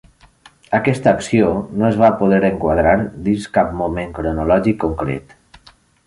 [0.75, 1.49] Aquesta acció
[1.81, 2.95] no es va poder enquadrar
[3.27, 5.37] dins cap moment cronològic concret.